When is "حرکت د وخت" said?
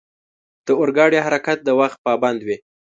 1.25-1.97